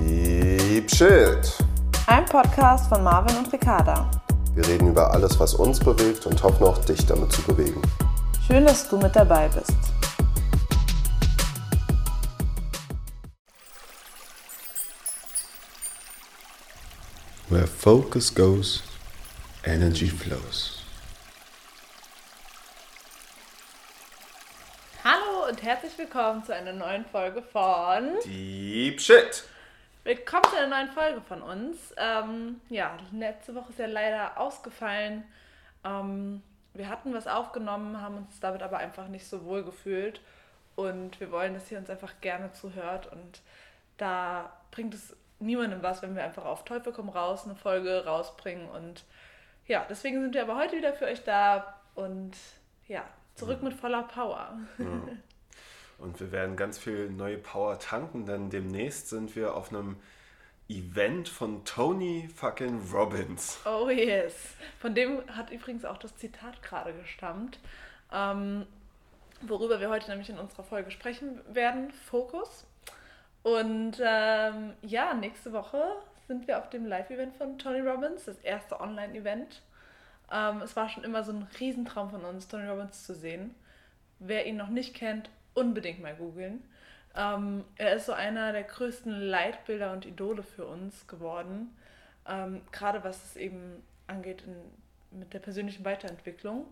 Deep 0.00 0.90
Shit. 0.90 1.56
Ein 2.06 2.24
Podcast 2.24 2.88
von 2.88 3.04
Marvin 3.04 3.36
und 3.36 3.52
Ricarda. 3.52 4.10
Wir 4.54 4.66
reden 4.66 4.88
über 4.88 5.12
alles, 5.12 5.38
was 5.38 5.54
uns 5.54 5.78
bewegt 5.78 6.26
und 6.26 6.42
hoffen 6.42 6.66
auch 6.66 6.78
dich 6.84 7.06
damit 7.06 7.30
zu 7.30 7.42
bewegen. 7.42 7.80
Schön, 8.46 8.64
dass 8.64 8.88
du 8.88 8.98
mit 8.98 9.14
dabei 9.14 9.48
bist. 9.48 9.76
Where 17.48 17.66
focus 17.66 18.34
goes, 18.34 18.82
energy 19.64 20.08
flows. 20.08 20.79
Und 25.50 25.64
herzlich 25.64 25.98
willkommen 25.98 26.44
zu 26.44 26.54
einer 26.54 26.72
neuen 26.72 27.04
Folge 27.06 27.42
von 27.42 28.14
Deep 28.24 29.00
Shit. 29.00 29.42
Willkommen 30.04 30.44
zu 30.44 30.56
einer 30.56 30.68
neuen 30.68 30.92
Folge 30.92 31.20
von 31.22 31.42
uns. 31.42 31.92
Ähm, 31.96 32.60
ja, 32.68 32.96
letzte 33.10 33.56
Woche 33.56 33.70
ist 33.70 33.80
ja 33.80 33.86
leider 33.86 34.38
ausgefallen. 34.38 35.24
Ähm, 35.82 36.44
wir 36.72 36.88
hatten 36.88 37.12
was 37.12 37.26
aufgenommen, 37.26 38.00
haben 38.00 38.18
uns 38.18 38.38
damit 38.38 38.62
aber 38.62 38.78
einfach 38.78 39.08
nicht 39.08 39.26
so 39.26 39.44
wohl 39.44 39.64
gefühlt. 39.64 40.20
Und 40.76 41.18
wir 41.18 41.32
wollen, 41.32 41.54
dass 41.54 41.68
ihr 41.72 41.78
uns 41.78 41.90
einfach 41.90 42.20
gerne 42.20 42.52
zuhört. 42.52 43.10
Und 43.10 43.40
da 43.96 44.52
bringt 44.70 44.94
es 44.94 45.16
niemandem 45.40 45.82
was, 45.82 46.00
wenn 46.00 46.14
wir 46.14 46.22
einfach 46.22 46.44
auf 46.44 46.64
Teufel 46.64 46.92
komm 46.92 47.08
raus 47.08 47.44
eine 47.44 47.56
Folge 47.56 48.04
rausbringen. 48.04 48.68
Und 48.68 49.02
ja, 49.66 49.84
deswegen 49.90 50.20
sind 50.22 50.32
wir 50.32 50.42
aber 50.42 50.54
heute 50.54 50.76
wieder 50.76 50.92
für 50.92 51.06
euch 51.06 51.24
da. 51.24 51.74
Und 51.96 52.36
ja, 52.86 53.02
zurück 53.34 53.64
mit 53.64 53.74
voller 53.74 54.04
Power. 54.04 54.56
Ja. 54.78 54.86
Und 56.00 56.18
wir 56.20 56.32
werden 56.32 56.56
ganz 56.56 56.78
viel 56.78 57.10
neue 57.10 57.38
Power 57.38 57.78
tanken, 57.78 58.26
denn 58.26 58.50
demnächst 58.50 59.08
sind 59.08 59.36
wir 59.36 59.54
auf 59.54 59.70
einem 59.70 59.96
Event 60.68 61.28
von 61.28 61.64
Tony 61.64 62.28
fucking 62.34 62.80
Robbins. 62.92 63.58
Oh 63.66 63.90
yes. 63.90 64.54
Von 64.78 64.94
dem 64.94 65.20
hat 65.34 65.50
übrigens 65.50 65.84
auch 65.84 65.98
das 65.98 66.16
Zitat 66.16 66.62
gerade 66.62 66.92
gestammt, 66.92 67.58
ähm, 68.12 68.66
worüber 69.42 69.80
wir 69.80 69.90
heute 69.90 70.08
nämlich 70.10 70.30
in 70.30 70.38
unserer 70.38 70.62
Folge 70.62 70.90
sprechen 70.90 71.40
werden. 71.52 71.90
Fokus. 71.90 72.64
Und 73.42 74.00
ähm, 74.00 74.74
ja, 74.82 75.14
nächste 75.14 75.52
Woche 75.52 75.82
sind 76.28 76.46
wir 76.46 76.58
auf 76.58 76.70
dem 76.70 76.86
Live-Event 76.86 77.36
von 77.36 77.58
Tony 77.58 77.80
Robbins, 77.80 78.26
das 78.26 78.38
erste 78.38 78.80
Online-Event. 78.80 79.62
Ähm, 80.30 80.62
es 80.62 80.76
war 80.76 80.88
schon 80.88 81.02
immer 81.02 81.24
so 81.24 81.32
ein 81.32 81.48
Riesentraum 81.58 82.10
von 82.10 82.24
uns, 82.24 82.46
Tony 82.46 82.68
Robbins 82.68 83.04
zu 83.04 83.14
sehen. 83.14 83.54
Wer 84.20 84.46
ihn 84.46 84.56
noch 84.56 84.68
nicht 84.68 84.94
kennt, 84.94 85.30
unbedingt 85.54 86.00
mal 86.00 86.14
googeln. 86.14 86.62
Ähm, 87.16 87.64
er 87.76 87.94
ist 87.94 88.06
so 88.06 88.12
einer 88.12 88.52
der 88.52 88.62
größten 88.62 89.12
Leitbilder 89.12 89.92
und 89.92 90.06
Idole 90.06 90.42
für 90.42 90.66
uns 90.66 91.06
geworden, 91.06 91.76
ähm, 92.28 92.62
gerade 92.72 93.02
was 93.02 93.24
es 93.24 93.36
eben 93.36 93.82
angeht 94.06 94.44
in, 94.46 95.18
mit 95.18 95.34
der 95.34 95.40
persönlichen 95.40 95.84
Weiterentwicklung. 95.84 96.66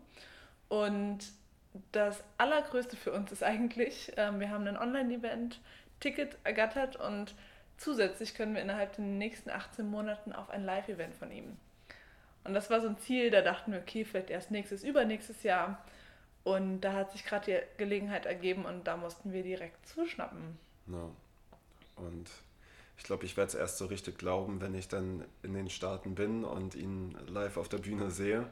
Und 0.68 1.18
das 1.92 2.22
Allergrößte 2.36 2.96
für 2.96 3.12
uns 3.12 3.32
ist 3.32 3.42
eigentlich, 3.42 4.12
ähm, 4.16 4.40
wir 4.40 4.50
haben 4.50 4.66
ein 4.66 4.76
Online-Event, 4.76 5.60
Ticket 6.00 6.36
ergattert 6.44 6.96
und 6.96 7.34
zusätzlich 7.76 8.34
können 8.34 8.54
wir 8.54 8.62
innerhalb 8.62 8.94
der 8.94 9.04
nächsten 9.04 9.50
18 9.50 9.88
Monaten 9.88 10.32
auf 10.32 10.50
ein 10.50 10.64
Live-Event 10.64 11.14
von 11.14 11.32
ihm. 11.32 11.56
Und 12.44 12.54
das 12.54 12.70
war 12.70 12.80
so 12.80 12.88
ein 12.88 12.98
Ziel, 12.98 13.30
da 13.30 13.42
dachten 13.42 13.72
wir, 13.72 13.80
okay, 13.80 14.04
vielleicht 14.04 14.30
erst 14.30 14.50
nächstes, 14.50 14.84
übernächstes 14.84 15.42
Jahr. 15.42 15.84
Und 16.48 16.80
da 16.80 16.94
hat 16.94 17.12
sich 17.12 17.26
gerade 17.26 17.44
die 17.44 17.76
Gelegenheit 17.76 18.24
ergeben 18.24 18.64
und 18.64 18.86
da 18.86 18.96
mussten 18.96 19.34
wir 19.34 19.42
direkt 19.42 19.86
zuschnappen. 19.86 20.58
Ja. 20.86 21.10
Und 21.96 22.30
ich 22.96 23.04
glaube, 23.04 23.26
ich 23.26 23.36
werde 23.36 23.48
es 23.48 23.54
erst 23.54 23.76
so 23.76 23.84
richtig 23.84 24.16
glauben, 24.16 24.62
wenn 24.62 24.74
ich 24.74 24.88
dann 24.88 25.26
in 25.42 25.52
den 25.52 25.68
Staaten 25.68 26.14
bin 26.14 26.44
und 26.44 26.74
ihn 26.74 27.14
live 27.26 27.58
auf 27.58 27.68
der 27.68 27.76
Bühne 27.76 28.10
sehe. 28.10 28.46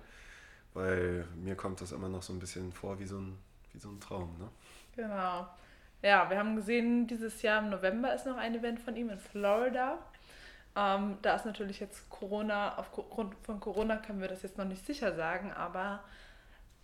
Weil 0.75 1.27
mir 1.37 1.55
kommt 1.55 1.81
das 1.81 1.93
immer 1.93 2.11
noch 2.11 2.23
so 2.23 2.35
ein 2.35 2.39
bisschen 2.39 2.71
vor 2.71 2.99
wie 2.99 3.07
so 3.07 3.17
ein, 3.17 3.39
wie 3.73 3.79
so 3.79 3.89
ein 3.89 3.99
Traum. 3.99 4.37
Ne? 4.39 4.51
Genau. 4.95 5.49
Ja, 6.03 6.29
wir 6.29 6.37
haben 6.37 6.55
gesehen, 6.55 7.07
dieses 7.07 7.41
Jahr 7.41 7.63
im 7.63 7.71
November 7.71 8.15
ist 8.15 8.27
noch 8.27 8.37
ein 8.37 8.55
Event 8.55 8.79
von 8.79 8.95
ihm 8.95 9.09
in 9.09 9.19
Florida. 9.19 9.99
Ähm, 10.77 11.17
da 11.23 11.35
ist 11.35 11.47
natürlich 11.47 11.81
jetzt 11.81 12.11
Corona, 12.11 12.77
aufgrund 12.77 13.35
von 13.43 13.59
Corona 13.59 13.97
können 13.97 14.21
wir 14.21 14.29
das 14.29 14.43
jetzt 14.43 14.59
noch 14.59 14.67
nicht 14.67 14.85
sicher 14.85 15.15
sagen, 15.15 15.51
aber 15.51 16.05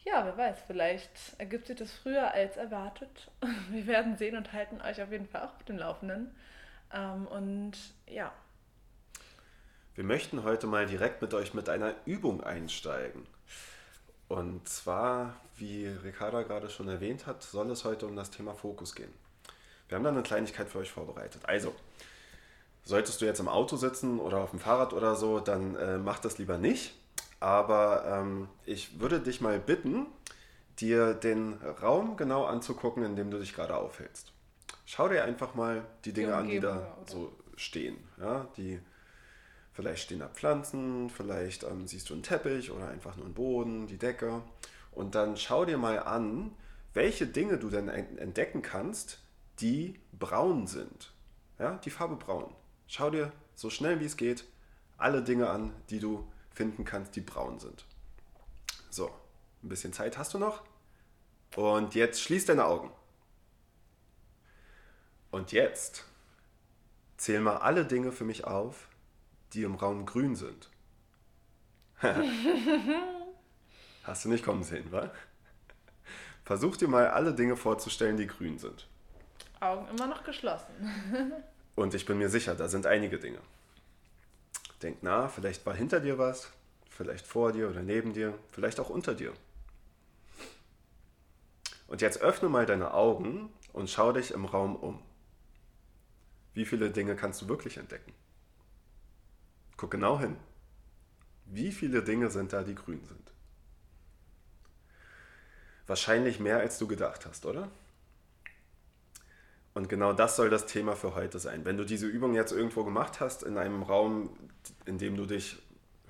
ja, 0.04 0.24
wer 0.24 0.36
weiß, 0.36 0.58
vielleicht 0.66 1.10
ergibt 1.38 1.66
sich 1.66 1.76
das 1.76 1.92
früher 1.92 2.32
als 2.32 2.56
erwartet. 2.56 3.30
Wir 3.70 3.86
werden 3.86 4.16
sehen 4.16 4.36
und 4.36 4.52
halten 4.52 4.80
euch 4.80 5.00
auf 5.00 5.12
jeden 5.12 5.28
Fall 5.28 5.42
auch 5.42 5.54
auf 5.54 5.64
dem 5.64 5.78
Laufenden. 5.78 6.34
Ähm, 6.92 7.26
und 7.28 7.72
ja. 8.06 8.32
Wir 9.94 10.04
möchten 10.04 10.42
heute 10.42 10.66
mal 10.66 10.86
direkt 10.86 11.22
mit 11.22 11.34
euch 11.34 11.54
mit 11.54 11.68
einer 11.68 11.94
Übung 12.04 12.42
einsteigen. 12.42 13.26
Und 14.28 14.68
zwar, 14.68 15.36
wie 15.56 15.86
Ricarda 15.86 16.42
gerade 16.42 16.70
schon 16.70 16.88
erwähnt 16.88 17.26
hat, 17.26 17.42
soll 17.42 17.70
es 17.70 17.84
heute 17.84 18.06
um 18.06 18.16
das 18.16 18.30
Thema 18.30 18.54
Fokus 18.54 18.94
gehen. 18.94 19.12
Wir 19.88 19.96
haben 19.96 20.04
da 20.04 20.10
eine 20.10 20.22
Kleinigkeit 20.22 20.70
für 20.70 20.78
euch 20.78 20.90
vorbereitet. 20.90 21.42
Also, 21.44 21.74
solltest 22.82 23.20
du 23.20 23.26
jetzt 23.26 23.40
im 23.40 23.48
Auto 23.48 23.76
sitzen 23.76 24.18
oder 24.18 24.38
auf 24.38 24.50
dem 24.50 24.58
Fahrrad 24.58 24.94
oder 24.94 25.14
so, 25.14 25.38
dann 25.38 25.76
äh, 25.76 25.98
mach 25.98 26.18
das 26.18 26.38
lieber 26.38 26.56
nicht 26.56 26.94
aber 27.42 28.04
ähm, 28.06 28.48
ich 28.64 29.00
würde 29.00 29.20
dich 29.20 29.40
mal 29.40 29.58
bitten, 29.58 30.06
dir 30.78 31.14
den 31.14 31.54
Raum 31.82 32.16
genau 32.16 32.44
anzugucken, 32.44 33.04
in 33.04 33.16
dem 33.16 33.30
du 33.30 33.38
dich 33.38 33.54
gerade 33.54 33.76
aufhältst. 33.76 34.32
Schau 34.84 35.08
dir 35.08 35.24
einfach 35.24 35.54
mal 35.54 35.84
die 36.04 36.12
Dinge 36.12 36.28
die 36.28 36.34
an, 36.34 36.48
die 36.48 36.60
da 36.60 36.76
oder? 36.76 36.96
so 37.06 37.32
stehen. 37.56 37.96
Ja, 38.18 38.46
die, 38.56 38.80
vielleicht 39.72 40.04
stehen 40.04 40.20
da 40.20 40.28
Pflanzen, 40.28 41.10
vielleicht 41.10 41.64
ähm, 41.64 41.86
siehst 41.86 42.10
du 42.10 42.14
einen 42.14 42.22
Teppich 42.22 42.70
oder 42.70 42.88
einfach 42.88 43.16
nur 43.16 43.26
einen 43.26 43.34
Boden, 43.34 43.86
die 43.86 43.98
Decke. 43.98 44.42
Und 44.92 45.14
dann 45.14 45.36
schau 45.36 45.64
dir 45.64 45.78
mal 45.78 45.98
an, 45.98 46.54
welche 46.94 47.26
Dinge 47.26 47.58
du 47.58 47.70
denn 47.70 47.88
entdecken 47.88 48.62
kannst, 48.62 49.18
die 49.60 49.98
braun 50.12 50.66
sind. 50.66 51.12
Ja, 51.58 51.78
die 51.84 51.90
Farbe 51.90 52.16
braun. 52.16 52.54
Schau 52.86 53.10
dir 53.10 53.32
so 53.54 53.70
schnell 53.70 54.00
wie 54.00 54.06
es 54.06 54.16
geht 54.16 54.44
alle 55.02 55.22
Dinge 55.22 55.50
an, 55.50 55.72
die 55.90 55.98
du 55.98 56.26
finden 56.54 56.84
kannst, 56.84 57.16
die 57.16 57.20
braun 57.20 57.58
sind. 57.58 57.84
So, 58.90 59.10
ein 59.62 59.68
bisschen 59.68 59.92
Zeit 59.92 60.18
hast 60.18 60.34
du 60.34 60.38
noch. 60.38 60.62
Und 61.56 61.94
jetzt 61.94 62.20
schließ 62.20 62.46
deine 62.46 62.64
Augen. 62.64 62.90
Und 65.30 65.52
jetzt 65.52 66.04
zähl 67.16 67.40
mal 67.40 67.56
alle 67.58 67.84
Dinge 67.84 68.12
für 68.12 68.24
mich 68.24 68.44
auf, 68.44 68.88
die 69.52 69.62
im 69.62 69.74
Raum 69.74 70.06
grün 70.06 70.36
sind. 70.36 70.68
Hast 74.04 74.24
du 74.24 74.28
nicht 74.28 74.44
kommen 74.44 74.64
sehen, 74.64 74.90
wa? 74.90 75.10
Versuch 76.44 76.76
dir 76.76 76.88
mal 76.88 77.08
alle 77.08 77.32
Dinge 77.34 77.56
vorzustellen, 77.56 78.16
die 78.16 78.26
grün 78.26 78.58
sind. 78.58 78.88
Augen 79.60 79.86
immer 79.88 80.08
noch 80.08 80.24
geschlossen. 80.24 80.74
Und 81.76 81.94
ich 81.94 82.04
bin 82.04 82.18
mir 82.18 82.28
sicher, 82.28 82.54
da 82.56 82.68
sind 82.68 82.86
einige 82.86 83.18
Dinge. 83.18 83.38
Denk 84.82 85.02
nach, 85.02 85.30
vielleicht 85.30 85.64
war 85.64 85.74
hinter 85.74 86.00
dir 86.00 86.18
was, 86.18 86.50
vielleicht 86.90 87.26
vor 87.26 87.52
dir 87.52 87.70
oder 87.70 87.82
neben 87.82 88.12
dir, 88.12 88.36
vielleicht 88.50 88.80
auch 88.80 88.90
unter 88.90 89.14
dir. 89.14 89.32
Und 91.86 92.00
jetzt 92.00 92.20
öffne 92.20 92.48
mal 92.48 92.66
deine 92.66 92.94
Augen 92.94 93.52
und 93.72 93.90
schau 93.90 94.12
dich 94.12 94.30
im 94.30 94.44
Raum 94.44 94.76
um. 94.76 95.02
Wie 96.54 96.64
viele 96.64 96.90
Dinge 96.90 97.16
kannst 97.16 97.42
du 97.42 97.48
wirklich 97.48 97.76
entdecken? 97.76 98.12
Guck 99.76 99.90
genau 99.90 100.18
hin. 100.18 100.36
Wie 101.46 101.72
viele 101.72 102.02
Dinge 102.02 102.30
sind 102.30 102.52
da, 102.52 102.62
die 102.62 102.74
grün 102.74 103.04
sind? 103.04 103.32
Wahrscheinlich 105.86 106.40
mehr, 106.40 106.58
als 106.58 106.78
du 106.78 106.86
gedacht 106.86 107.26
hast, 107.26 107.44
oder? 107.46 107.70
Und 109.74 109.88
genau 109.88 110.12
das 110.12 110.36
soll 110.36 110.50
das 110.50 110.66
Thema 110.66 110.96
für 110.96 111.14
heute 111.14 111.38
sein. 111.38 111.64
Wenn 111.64 111.76
du 111.76 111.84
diese 111.84 112.06
Übung 112.06 112.34
jetzt 112.34 112.52
irgendwo 112.52 112.84
gemacht 112.84 113.20
hast, 113.20 113.42
in 113.42 113.56
einem 113.56 113.82
Raum, 113.82 114.30
in 114.84 114.98
dem 114.98 115.16
du 115.16 115.24
dich 115.24 115.56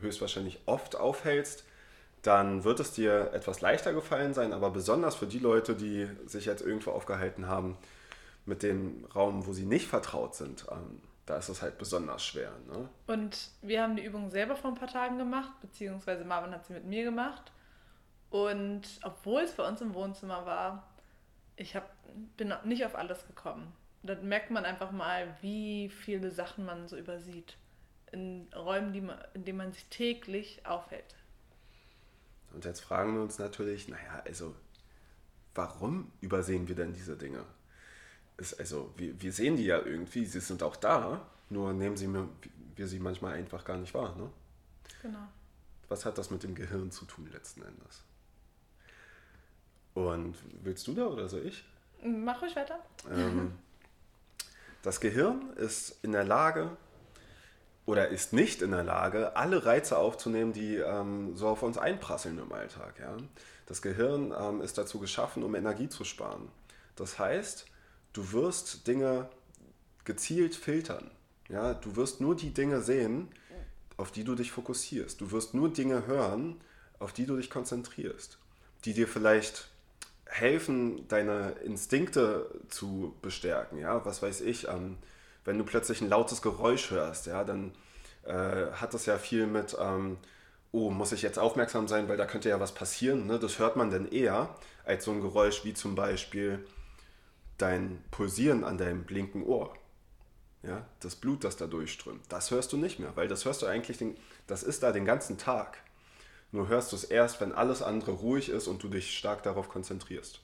höchstwahrscheinlich 0.00 0.60
oft 0.66 0.96
aufhältst, 0.96 1.64
dann 2.22 2.64
wird 2.64 2.80
es 2.80 2.92
dir 2.92 3.32
etwas 3.32 3.60
leichter 3.60 3.92
gefallen 3.92 4.34
sein, 4.34 4.52
aber 4.52 4.70
besonders 4.70 5.16
für 5.16 5.26
die 5.26 5.38
Leute, 5.38 5.74
die 5.74 6.08
sich 6.26 6.46
jetzt 6.46 6.62
irgendwo 6.62 6.92
aufgehalten 6.92 7.48
haben 7.48 7.76
mit 8.46 8.62
dem 8.62 9.06
Raum, 9.14 9.46
wo 9.46 9.52
sie 9.52 9.64
nicht 9.64 9.86
vertraut 9.86 10.34
sind, 10.34 10.66
ähm, 10.70 11.00
da 11.26 11.36
ist 11.36 11.48
es 11.48 11.62
halt 11.62 11.78
besonders 11.78 12.24
schwer. 12.24 12.52
Ne? 12.68 12.88
Und 13.06 13.50
wir 13.60 13.82
haben 13.82 13.96
die 13.96 14.04
Übung 14.04 14.30
selber 14.30 14.56
vor 14.56 14.70
ein 14.70 14.76
paar 14.76 14.88
Tagen 14.88 15.18
gemacht, 15.18 15.52
beziehungsweise 15.60 16.24
Marvin 16.24 16.52
hat 16.52 16.66
sie 16.66 16.72
mit 16.72 16.84
mir 16.84 17.04
gemacht. 17.04 17.52
Und 18.30 18.82
obwohl 19.02 19.42
es 19.42 19.52
bei 19.52 19.66
uns 19.66 19.80
im 19.80 19.94
Wohnzimmer 19.94 20.46
war, 20.46 20.91
ich 21.56 21.76
hab, 21.76 21.94
bin 22.36 22.52
nicht 22.64 22.84
auf 22.84 22.94
alles 22.94 23.26
gekommen. 23.26 23.72
Da 24.02 24.14
merkt 24.16 24.50
man 24.50 24.64
einfach 24.64 24.90
mal, 24.90 25.36
wie 25.40 25.88
viele 25.88 26.30
Sachen 26.30 26.64
man 26.64 26.88
so 26.88 26.96
übersieht. 26.96 27.56
In 28.10 28.48
Räumen, 28.54 28.92
die 28.92 29.00
man, 29.00 29.18
in 29.34 29.44
denen 29.44 29.58
man 29.58 29.72
sich 29.72 29.86
täglich 29.86 30.66
aufhält. 30.66 31.14
Und 32.52 32.64
jetzt 32.64 32.80
fragen 32.80 33.14
wir 33.14 33.22
uns 33.22 33.38
natürlich, 33.38 33.88
naja, 33.88 34.22
also 34.26 34.54
warum 35.54 36.12
übersehen 36.20 36.68
wir 36.68 36.74
denn 36.74 36.92
diese 36.92 37.16
Dinge? 37.16 37.44
ist, 38.42 38.58
also 38.58 38.92
wir, 38.96 39.20
wir 39.20 39.32
sehen 39.32 39.56
die 39.56 39.64
ja 39.64 39.78
irgendwie, 39.78 40.26
sie 40.26 40.40
sind 40.40 40.62
auch 40.62 40.76
da, 40.76 41.26
nur 41.48 41.72
nehmen 41.72 41.96
sie 41.96 42.06
mir, 42.06 42.28
wir 42.76 42.88
sie 42.88 42.98
manchmal 42.98 43.34
einfach 43.34 43.64
gar 43.64 43.78
nicht 43.78 43.94
wahr. 43.94 44.14
Ne? 44.16 44.30
Genau. 45.00 45.28
Was 45.88 46.04
hat 46.04 46.18
das 46.18 46.30
mit 46.30 46.42
dem 46.42 46.54
Gehirn 46.54 46.90
zu 46.90 47.04
tun 47.04 47.28
letzten 47.32 47.62
Endes? 47.62 48.04
Und 49.94 50.34
willst 50.62 50.86
du 50.86 50.94
da 50.94 51.06
oder 51.06 51.28
soll 51.28 51.46
ich? 51.46 51.64
Mach 52.02 52.42
ruhig 52.42 52.56
weiter. 52.56 52.78
Ähm, 53.10 53.52
das 54.82 55.00
Gehirn 55.00 55.50
ist 55.56 55.98
in 56.02 56.12
der 56.12 56.24
Lage 56.24 56.76
oder 57.84 58.08
ist 58.08 58.32
nicht 58.32 58.62
in 58.62 58.70
der 58.70 58.84
Lage, 58.84 59.36
alle 59.36 59.64
Reize 59.64 59.98
aufzunehmen, 59.98 60.52
die 60.52 60.76
ähm, 60.76 61.36
so 61.36 61.48
auf 61.48 61.62
uns 61.62 61.78
einprasseln 61.78 62.38
im 62.38 62.52
Alltag. 62.52 62.98
Ja? 63.00 63.16
Das 63.66 63.82
Gehirn 63.82 64.32
ähm, 64.38 64.60
ist 64.60 64.78
dazu 64.78 64.98
geschaffen, 64.98 65.42
um 65.42 65.54
Energie 65.54 65.88
zu 65.88 66.04
sparen. 66.04 66.48
Das 66.96 67.18
heißt, 67.18 67.66
du 68.12 68.32
wirst 68.32 68.86
Dinge 68.86 69.28
gezielt 70.04 70.54
filtern. 70.54 71.10
Ja? 71.48 71.74
Du 71.74 71.96
wirst 71.96 72.20
nur 72.20 72.36
die 72.36 72.50
Dinge 72.50 72.80
sehen, 72.82 73.28
auf 73.96 74.10
die 74.10 74.24
du 74.24 74.34
dich 74.34 74.52
fokussierst. 74.52 75.20
Du 75.20 75.30
wirst 75.32 75.54
nur 75.54 75.72
Dinge 75.72 76.06
hören, 76.06 76.60
auf 76.98 77.12
die 77.12 77.26
du 77.26 77.36
dich 77.36 77.50
konzentrierst, 77.50 78.38
die 78.84 78.94
dir 78.94 79.08
vielleicht 79.08 79.68
helfen, 80.32 81.06
deine 81.08 81.50
Instinkte 81.64 82.50
zu 82.68 83.14
bestärken. 83.22 83.78
Ja, 83.78 84.04
was 84.04 84.22
weiß 84.22 84.40
ich, 84.40 84.68
ähm, 84.68 84.98
wenn 85.44 85.58
du 85.58 85.64
plötzlich 85.64 86.00
ein 86.00 86.08
lautes 86.08 86.42
Geräusch 86.42 86.90
hörst, 86.90 87.26
ja, 87.26 87.44
dann 87.44 87.72
äh, 88.24 88.72
hat 88.72 88.94
das 88.94 89.06
ja 89.06 89.18
viel 89.18 89.46
mit, 89.46 89.76
ähm, 89.78 90.16
oh, 90.70 90.90
muss 90.90 91.12
ich 91.12 91.22
jetzt 91.22 91.38
aufmerksam 91.38 91.86
sein, 91.86 92.08
weil 92.08 92.16
da 92.16 92.26
könnte 92.26 92.48
ja 92.48 92.60
was 92.60 92.72
passieren. 92.72 93.26
Ne? 93.26 93.38
Das 93.38 93.58
hört 93.58 93.76
man 93.76 93.90
dann 93.90 94.10
eher 94.10 94.56
als 94.84 95.04
so 95.04 95.10
ein 95.10 95.20
Geräusch 95.20 95.64
wie 95.64 95.74
zum 95.74 95.94
Beispiel 95.94 96.64
dein 97.58 98.02
Pulsieren 98.10 98.64
an 98.64 98.78
deinem 98.78 99.04
linken 99.08 99.44
Ohr. 99.44 99.74
Ja, 100.62 100.86
das 101.00 101.16
Blut, 101.16 101.42
das 101.42 101.56
da 101.56 101.66
durchströmt. 101.66 102.22
Das 102.28 102.52
hörst 102.52 102.72
du 102.72 102.76
nicht 102.76 103.00
mehr, 103.00 103.16
weil 103.16 103.26
das 103.26 103.44
hörst 103.44 103.62
du 103.62 103.66
eigentlich, 103.66 103.98
den, 103.98 104.16
das 104.46 104.62
ist 104.62 104.82
da 104.84 104.92
den 104.92 105.04
ganzen 105.04 105.36
Tag. 105.36 105.78
Nur 106.52 106.68
hörst 106.68 106.92
du 106.92 106.96
es 106.96 107.04
erst, 107.04 107.40
wenn 107.40 107.52
alles 107.52 107.82
andere 107.82 108.12
ruhig 108.12 108.50
ist 108.50 108.68
und 108.68 108.82
du 108.82 108.88
dich 108.88 109.16
stark 109.16 109.42
darauf 109.42 109.70
konzentrierst. 109.70 110.40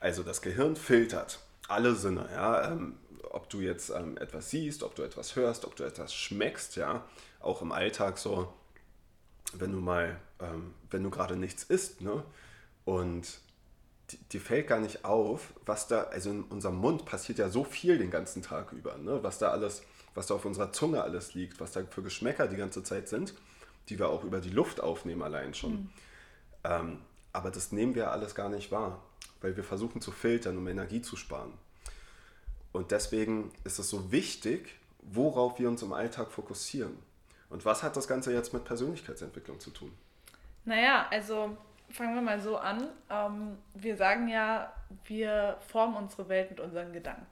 Also 0.00 0.24
das 0.24 0.42
Gehirn 0.42 0.76
filtert 0.76 1.38
alle 1.68 1.94
Sinne, 1.94 2.28
ja, 2.32 2.72
ähm, 2.72 2.96
ob 3.30 3.48
du 3.50 3.60
jetzt 3.60 3.90
ähm, 3.90 4.16
etwas 4.16 4.50
siehst, 4.50 4.82
ob 4.82 4.94
du 4.94 5.02
etwas 5.02 5.36
hörst, 5.36 5.64
ob 5.64 5.76
du 5.76 5.84
etwas 5.84 6.14
schmeckst, 6.14 6.76
ja, 6.76 7.04
auch 7.40 7.62
im 7.62 7.72
Alltag 7.72 8.18
so, 8.18 8.52
wenn 9.52 9.72
du 9.72 9.78
mal, 9.78 10.18
ähm, 10.40 10.74
wenn 10.90 11.02
du 11.02 11.10
gerade 11.10 11.36
nichts 11.36 11.62
isst, 11.64 12.00
ne, 12.00 12.24
und 12.84 13.40
dir 14.32 14.40
fällt 14.40 14.66
gar 14.66 14.80
nicht 14.80 15.04
auf, 15.04 15.52
was 15.66 15.88
da, 15.88 16.04
also 16.04 16.30
in 16.30 16.42
unserem 16.44 16.76
Mund 16.76 17.04
passiert 17.04 17.38
ja 17.38 17.50
so 17.50 17.64
viel 17.64 17.98
den 17.98 18.10
ganzen 18.10 18.42
Tag 18.42 18.72
über, 18.72 18.96
ne, 18.96 19.22
was 19.22 19.38
da 19.38 19.50
alles, 19.50 19.82
was 20.14 20.26
da 20.26 20.34
auf 20.34 20.46
unserer 20.46 20.72
Zunge 20.72 21.02
alles 21.02 21.34
liegt, 21.34 21.60
was 21.60 21.72
da 21.72 21.84
für 21.84 22.02
Geschmäcker 22.02 22.48
die 22.48 22.56
ganze 22.56 22.82
Zeit 22.82 23.08
sind 23.08 23.34
die 23.88 23.98
wir 23.98 24.08
auch 24.08 24.24
über 24.24 24.40
die 24.40 24.50
Luft 24.50 24.80
aufnehmen 24.80 25.22
allein 25.22 25.54
schon. 25.54 25.72
Mhm. 25.72 25.90
Ähm, 26.64 26.98
aber 27.32 27.50
das 27.50 27.72
nehmen 27.72 27.94
wir 27.94 28.10
alles 28.10 28.34
gar 28.34 28.48
nicht 28.48 28.70
wahr, 28.72 29.02
weil 29.40 29.56
wir 29.56 29.64
versuchen 29.64 30.00
zu 30.00 30.10
filtern, 30.10 30.56
um 30.56 30.66
Energie 30.66 31.02
zu 31.02 31.16
sparen. 31.16 31.52
Und 32.72 32.90
deswegen 32.90 33.52
ist 33.64 33.78
es 33.78 33.90
so 33.90 34.12
wichtig, 34.12 34.78
worauf 35.02 35.58
wir 35.58 35.68
uns 35.68 35.82
im 35.82 35.92
Alltag 35.92 36.30
fokussieren. 36.30 36.96
Und 37.50 37.64
was 37.64 37.82
hat 37.82 37.96
das 37.96 38.08
Ganze 38.08 38.32
jetzt 38.32 38.52
mit 38.52 38.64
Persönlichkeitsentwicklung 38.64 39.58
zu 39.58 39.70
tun? 39.70 39.92
Naja, 40.64 41.06
also 41.10 41.56
fangen 41.88 42.14
wir 42.14 42.22
mal 42.22 42.40
so 42.40 42.58
an. 42.58 42.88
Ähm, 43.10 43.56
wir 43.74 43.96
sagen 43.96 44.28
ja, 44.28 44.72
wir 45.04 45.56
formen 45.66 45.96
unsere 45.96 46.28
Welt 46.28 46.50
mit 46.50 46.60
unseren 46.60 46.92
Gedanken. 46.92 47.26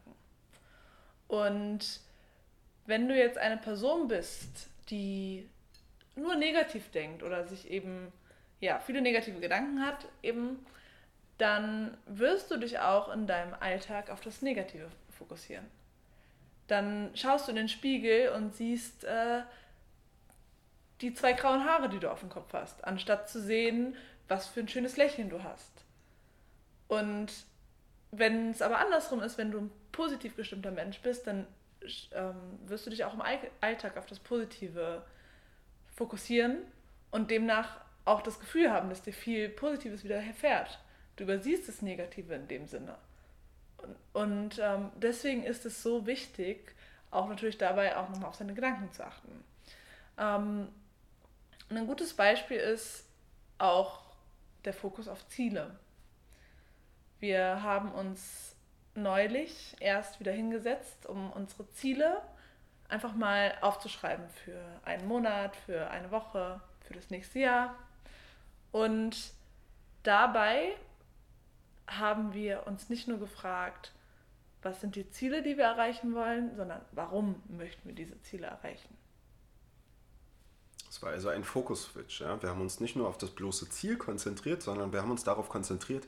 Und 1.28 2.00
wenn 2.86 3.08
du 3.08 3.16
jetzt 3.16 3.36
eine 3.36 3.56
Person 3.56 4.08
bist, 4.08 4.68
die 4.88 5.48
nur 6.16 6.34
negativ 6.34 6.90
denkt 6.90 7.22
oder 7.22 7.46
sich 7.46 7.70
eben 7.70 8.12
ja, 8.60 8.78
viele 8.78 9.02
negative 9.02 9.40
Gedanken 9.40 9.84
hat, 9.84 10.06
eben, 10.22 10.64
dann 11.38 11.96
wirst 12.06 12.50
du 12.50 12.56
dich 12.56 12.78
auch 12.78 13.12
in 13.12 13.26
deinem 13.26 13.54
Alltag 13.54 14.10
auf 14.10 14.20
das 14.20 14.42
Negative 14.42 14.88
fokussieren. 15.10 15.66
Dann 16.66 17.10
schaust 17.14 17.46
du 17.46 17.50
in 17.50 17.56
den 17.56 17.68
Spiegel 17.68 18.30
und 18.30 18.54
siehst 18.54 19.04
äh, 19.04 19.42
die 21.00 21.12
zwei 21.14 21.34
grauen 21.34 21.64
Haare, 21.64 21.88
die 21.88 21.98
du 21.98 22.10
auf 22.10 22.20
dem 22.20 22.30
Kopf 22.30 22.52
hast, 22.54 22.82
anstatt 22.84 23.28
zu 23.28 23.40
sehen, 23.40 23.96
was 24.28 24.48
für 24.48 24.60
ein 24.60 24.68
schönes 24.68 24.96
Lächeln 24.96 25.28
du 25.28 25.42
hast. 25.44 25.70
Und 26.88 27.32
wenn 28.10 28.50
es 28.50 28.62
aber 28.62 28.78
andersrum 28.78 29.22
ist, 29.22 29.36
wenn 29.36 29.50
du 29.50 29.60
ein 29.60 29.70
positiv 29.92 30.36
gestimmter 30.36 30.70
Mensch 30.70 31.00
bist, 31.00 31.26
dann 31.26 31.46
ähm, 32.12 32.58
wirst 32.66 32.86
du 32.86 32.90
dich 32.90 33.04
auch 33.04 33.14
im 33.14 33.22
Alltag 33.60 33.96
auf 33.96 34.06
das 34.06 34.18
Positive 34.18 35.04
fokussieren 35.04 35.15
fokussieren 35.96 36.58
und 37.10 37.30
demnach 37.30 37.80
auch 38.04 38.22
das 38.22 38.38
Gefühl 38.38 38.70
haben, 38.70 38.88
dass 38.88 39.02
dir 39.02 39.12
viel 39.12 39.48
Positives 39.48 40.04
wieder 40.04 40.16
erfährt. 40.16 40.78
Du 41.16 41.24
übersiehst 41.24 41.68
das 41.68 41.82
Negative 41.82 42.34
in 42.34 42.46
dem 42.46 42.66
Sinne. 42.66 42.96
Und, 43.78 43.96
und 44.12 44.58
ähm, 44.62 44.90
deswegen 44.96 45.42
ist 45.42 45.66
es 45.66 45.82
so 45.82 46.06
wichtig, 46.06 46.74
auch 47.10 47.28
natürlich 47.28 47.58
dabei 47.58 47.96
auch 47.96 48.08
nochmal 48.10 48.28
auf 48.28 48.36
seine 48.36 48.54
Gedanken 48.54 48.92
zu 48.92 49.04
achten. 49.04 49.44
Ähm, 50.18 50.68
ein 51.70 51.86
gutes 51.86 52.14
Beispiel 52.14 52.58
ist 52.58 53.06
auch 53.58 54.02
der 54.64 54.74
Fokus 54.74 55.08
auf 55.08 55.26
Ziele. 55.28 55.78
Wir 57.18 57.62
haben 57.62 57.92
uns 57.92 58.54
neulich 58.94 59.76
erst 59.80 60.20
wieder 60.20 60.32
hingesetzt, 60.32 61.06
um 61.06 61.32
unsere 61.32 61.68
Ziele 61.72 62.22
einfach 62.88 63.14
mal 63.14 63.56
aufzuschreiben 63.60 64.28
für 64.28 64.60
einen 64.84 65.06
Monat, 65.06 65.56
für 65.56 65.90
eine 65.90 66.10
Woche, 66.10 66.60
für 66.80 66.94
das 66.94 67.10
nächste 67.10 67.40
Jahr. 67.40 67.74
Und 68.72 69.32
dabei 70.02 70.76
haben 71.86 72.32
wir 72.32 72.66
uns 72.66 72.88
nicht 72.88 73.08
nur 73.08 73.18
gefragt, 73.18 73.92
was 74.62 74.80
sind 74.80 74.96
die 74.96 75.08
Ziele, 75.10 75.42
die 75.42 75.56
wir 75.56 75.64
erreichen 75.64 76.14
wollen, 76.14 76.56
sondern 76.56 76.80
warum 76.92 77.42
möchten 77.48 77.88
wir 77.88 77.94
diese 77.94 78.20
Ziele 78.22 78.46
erreichen. 78.46 78.96
Es 80.88 81.02
war 81.02 81.10
also 81.10 81.28
ein 81.28 81.44
Fokus-Switch. 81.44 82.20
Ja? 82.20 82.40
Wir 82.42 82.48
haben 82.48 82.60
uns 82.60 82.80
nicht 82.80 82.96
nur 82.96 83.08
auf 83.08 83.18
das 83.18 83.30
bloße 83.30 83.68
Ziel 83.68 83.96
konzentriert, 83.96 84.62
sondern 84.62 84.92
wir 84.92 85.02
haben 85.02 85.10
uns 85.10 85.24
darauf 85.24 85.48
konzentriert, 85.48 86.06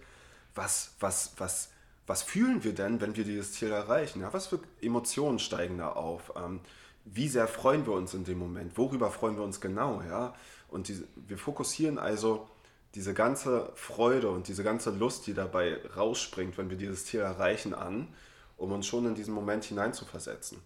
was, 0.54 0.94
was, 0.98 1.34
was 1.38 1.70
was 2.08 2.22
fühlen 2.22 2.64
wir 2.64 2.74
denn, 2.74 3.00
wenn 3.00 3.16
wir 3.16 3.24
dieses 3.24 3.52
Ziel 3.52 3.70
erreichen? 3.70 4.22
Ja, 4.22 4.32
was 4.32 4.46
für 4.46 4.58
Emotionen 4.80 5.38
steigen 5.38 5.78
da 5.78 5.92
auf? 5.92 6.32
Ähm, 6.36 6.60
wie 7.04 7.28
sehr 7.28 7.46
freuen 7.46 7.86
wir 7.86 7.92
uns 7.92 8.14
in 8.14 8.24
dem 8.24 8.38
Moment? 8.38 8.76
Worüber 8.78 9.10
freuen 9.10 9.36
wir 9.36 9.44
uns 9.44 9.60
genau? 9.60 10.02
Ja? 10.02 10.34
Und 10.68 10.88
diese, 10.88 11.04
wir 11.14 11.36
fokussieren 11.36 11.98
also 11.98 12.48
diese 12.94 13.12
ganze 13.12 13.70
Freude 13.74 14.30
und 14.30 14.48
diese 14.48 14.64
ganze 14.64 14.90
Lust, 14.90 15.26
die 15.26 15.34
dabei 15.34 15.80
rausspringt, 15.96 16.56
wenn 16.56 16.70
wir 16.70 16.78
dieses 16.78 17.04
Ziel 17.04 17.20
erreichen, 17.20 17.74
an, 17.74 18.08
um 18.56 18.72
uns 18.72 18.86
schon 18.86 19.04
in 19.06 19.14
diesen 19.14 19.34
Moment 19.34 19.64
hineinzuversetzen. 19.64 20.58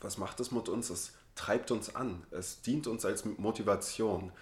Was 0.00 0.16
macht 0.16 0.40
es 0.40 0.50
mit 0.52 0.70
uns? 0.70 0.88
Es 0.88 1.12
treibt 1.34 1.70
uns 1.70 1.94
an. 1.94 2.22
Es 2.30 2.62
dient 2.62 2.86
uns 2.86 3.04
als 3.04 3.26
Motivation. 3.26 4.32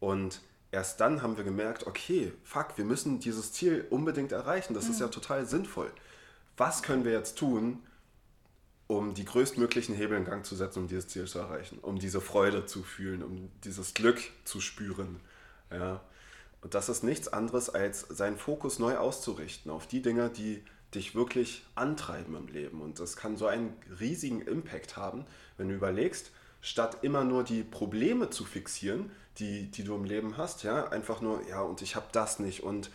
Und 0.00 0.40
erst 0.74 1.00
dann 1.00 1.22
haben 1.22 1.36
wir 1.36 1.44
gemerkt, 1.44 1.86
okay, 1.86 2.32
fuck, 2.42 2.76
wir 2.76 2.84
müssen 2.84 3.20
dieses 3.20 3.52
Ziel 3.52 3.86
unbedingt 3.90 4.32
erreichen. 4.32 4.74
Das 4.74 4.86
mhm. 4.86 4.90
ist 4.90 5.00
ja 5.00 5.08
total 5.08 5.46
sinnvoll. 5.46 5.90
Was 6.56 6.82
können 6.82 7.04
wir 7.04 7.12
jetzt 7.12 7.38
tun, 7.38 7.82
um 8.86 9.14
die 9.14 9.24
größtmöglichen 9.24 9.94
Hebel 9.94 10.18
in 10.18 10.24
Gang 10.24 10.44
zu 10.44 10.56
setzen, 10.56 10.80
um 10.80 10.88
dieses 10.88 11.08
Ziel 11.08 11.26
zu 11.26 11.38
erreichen, 11.38 11.78
um 11.80 11.98
diese 11.98 12.20
Freude 12.20 12.66
zu 12.66 12.82
fühlen, 12.82 13.22
um 13.22 13.50
dieses 13.62 13.94
Glück 13.94 14.20
zu 14.44 14.60
spüren. 14.60 15.20
Ja. 15.70 16.02
Und 16.60 16.74
das 16.74 16.88
ist 16.88 17.02
nichts 17.02 17.28
anderes, 17.28 17.70
als 17.70 18.00
seinen 18.00 18.36
Fokus 18.36 18.78
neu 18.78 18.96
auszurichten 18.96 19.70
auf 19.70 19.86
die 19.86 20.02
Dinge, 20.02 20.28
die 20.28 20.62
dich 20.94 21.14
wirklich 21.14 21.64
antreiben 21.74 22.36
im 22.36 22.48
Leben. 22.48 22.80
Und 22.82 23.00
das 23.00 23.16
kann 23.16 23.36
so 23.36 23.46
einen 23.46 23.72
riesigen 24.00 24.42
Impact 24.42 24.96
haben, 24.96 25.24
wenn 25.56 25.68
du 25.68 25.74
überlegst, 25.74 26.30
statt 26.60 26.98
immer 27.02 27.24
nur 27.24 27.44
die 27.44 27.62
Probleme 27.62 28.30
zu 28.30 28.44
fixieren, 28.44 29.10
die, 29.38 29.70
die 29.70 29.84
du 29.84 29.94
im 29.94 30.04
Leben 30.04 30.36
hast, 30.36 30.62
ja, 30.62 30.88
einfach 30.88 31.20
nur, 31.20 31.46
ja, 31.48 31.60
und 31.60 31.82
ich 31.82 31.96
habe 31.96 32.06
das 32.12 32.38
nicht 32.38 32.62
und 32.62 32.90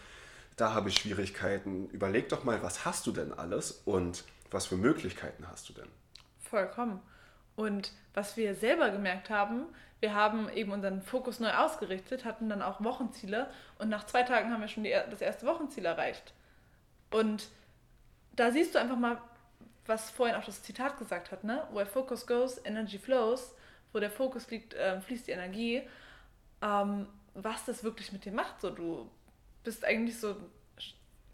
da 0.55 0.73
habe 0.73 0.89
ich 0.89 0.95
Schwierigkeiten. 0.95 1.89
Überleg 1.89 2.29
doch 2.29 2.43
mal, 2.43 2.61
was 2.61 2.85
hast 2.85 3.07
du 3.07 3.11
denn 3.11 3.33
alles 3.33 3.81
und 3.85 4.23
was 4.51 4.67
für 4.67 4.75
Möglichkeiten 4.75 5.47
hast 5.49 5.69
du 5.69 5.73
denn? 5.73 5.87
Vollkommen. 6.39 7.01
Und 7.55 7.91
was 8.13 8.35
wir 8.37 8.55
selber 8.55 8.89
gemerkt 8.89 9.29
haben, 9.29 9.65
wir 9.99 10.13
haben 10.13 10.49
eben 10.49 10.71
unseren 10.71 11.01
Fokus 11.01 11.39
neu 11.39 11.51
ausgerichtet, 11.51 12.25
hatten 12.25 12.49
dann 12.49 12.61
auch 12.61 12.83
Wochenziele 12.83 13.49
und 13.77 13.89
nach 13.89 14.05
zwei 14.05 14.23
Tagen 14.23 14.51
haben 14.51 14.61
wir 14.61 14.67
schon 14.67 14.83
die, 14.83 14.95
das 15.09 15.21
erste 15.21 15.45
Wochenziel 15.45 15.85
erreicht. 15.85 16.33
Und 17.11 17.49
da 18.35 18.51
siehst 18.51 18.75
du 18.75 18.79
einfach 18.79 18.97
mal, 18.97 19.21
was 19.85 20.09
vorhin 20.09 20.35
auch 20.35 20.45
das 20.45 20.63
Zitat 20.63 20.97
gesagt 20.97 21.31
hat, 21.31 21.43
ne? 21.43 21.67
Where 21.71 21.85
focus 21.85 22.27
goes, 22.27 22.63
energy 22.63 22.97
flows 22.97 23.53
wo 23.93 23.99
der 23.99 24.11
Fokus 24.11 24.49
liegt, 24.49 24.73
äh, 24.73 24.99
fließt 25.01 25.27
die 25.27 25.31
Energie, 25.31 25.81
ähm, 26.61 27.07
was 27.33 27.65
das 27.65 27.83
wirklich 27.83 28.11
mit 28.11 28.25
dir 28.25 28.31
macht. 28.31 28.61
So, 28.61 28.69
du 28.69 29.09
bist 29.63 29.85
eigentlich 29.85 30.19
so, 30.19 30.35